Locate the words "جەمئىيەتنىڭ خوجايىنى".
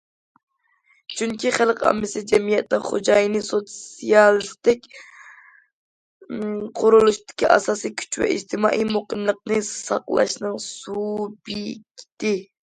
2.31-3.41